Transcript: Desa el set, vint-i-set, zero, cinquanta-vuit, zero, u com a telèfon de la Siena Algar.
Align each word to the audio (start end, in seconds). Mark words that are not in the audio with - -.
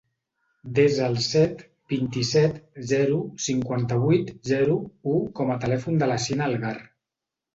Desa 0.77 1.03
el 1.07 1.17
set, 1.25 1.59
vint-i-set, 1.93 2.55
zero, 2.93 3.19
cinquanta-vuit, 3.49 4.33
zero, 4.53 4.77
u 5.13 5.19
com 5.41 5.51
a 5.51 5.59
telèfon 5.67 6.01
de 6.05 6.09
la 6.13 6.17
Siena 6.25 6.47
Algar. 6.49 6.75